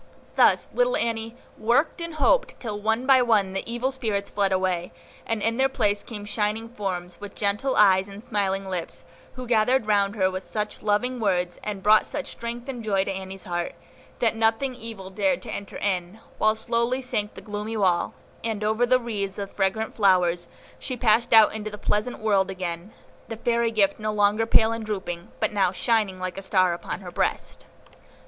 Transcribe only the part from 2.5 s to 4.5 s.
till one by one the evil spirits